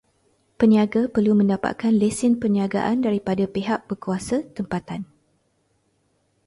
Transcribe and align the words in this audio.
Peniaga 0.59 1.01
perlu 1.13 1.33
mendapatkan 1.41 1.93
lesen 2.01 2.33
peniagaan 2.41 2.97
daripada 3.05 3.45
pihak 3.55 3.79
berkuasa 3.89 4.37
tempatan. 4.57 5.01